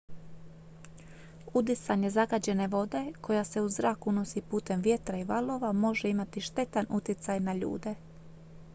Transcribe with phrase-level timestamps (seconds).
[1.53, 6.85] udisanje zagađene vode koja se u zrak unosi putem vjetra i valova može imati štetan
[6.89, 7.95] utjecaj na ljude